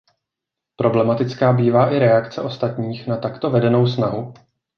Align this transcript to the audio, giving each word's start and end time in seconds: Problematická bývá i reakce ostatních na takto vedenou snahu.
Problematická 0.75 1.53
bývá 1.53 1.91
i 1.93 1.99
reakce 1.99 2.41
ostatních 2.41 3.07
na 3.07 3.17
takto 3.17 3.49
vedenou 3.49 3.87
snahu. 3.87 4.33